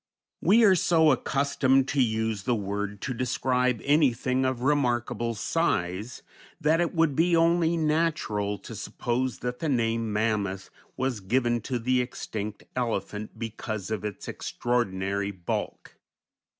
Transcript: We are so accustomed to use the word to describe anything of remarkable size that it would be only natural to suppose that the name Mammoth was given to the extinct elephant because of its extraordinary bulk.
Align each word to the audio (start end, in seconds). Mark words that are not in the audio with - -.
We 0.41 0.63
are 0.63 0.73
so 0.73 1.11
accustomed 1.11 1.87
to 1.89 2.01
use 2.01 2.41
the 2.41 2.55
word 2.55 3.01
to 3.01 3.13
describe 3.13 3.81
anything 3.85 4.45
of 4.45 4.63
remarkable 4.63 5.35
size 5.35 6.23
that 6.59 6.81
it 6.81 6.95
would 6.95 7.15
be 7.15 7.35
only 7.35 7.77
natural 7.77 8.57
to 8.57 8.73
suppose 8.73 9.37
that 9.41 9.59
the 9.59 9.69
name 9.69 10.11
Mammoth 10.11 10.71
was 10.97 11.19
given 11.19 11.61
to 11.69 11.77
the 11.77 12.01
extinct 12.01 12.63
elephant 12.75 13.37
because 13.37 13.91
of 13.91 14.03
its 14.03 14.27
extraordinary 14.27 15.29
bulk. 15.29 15.95